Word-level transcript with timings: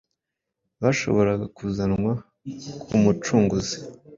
bashoboraga 0.81 1.45
kuzanwa 1.57 2.11
ku 2.83 2.95
Mucunguzi. 3.01 3.77